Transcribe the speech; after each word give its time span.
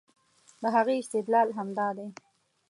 د 0.61 0.63
هغې 0.75 0.95
استدلال 1.01 1.47
همدا 1.57 1.87
دی 1.97 2.07